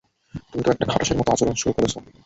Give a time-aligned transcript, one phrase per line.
[0.43, 1.93] তুমি তো একটা খাটাশের মতো আচরণ শুরু করেছ।